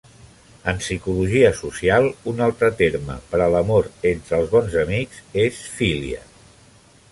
En 0.71 0.79
Psicologia 0.83 1.51
social, 1.59 2.07
un 2.31 2.41
altre 2.47 2.71
terme 2.79 3.19
per 3.35 3.43
a 3.47 3.51
l'amor 3.57 3.91
entre 4.15 4.39
els 4.41 4.51
bons 4.57 4.81
amics 4.87 5.23
és 5.47 5.63
"philia". 5.79 6.27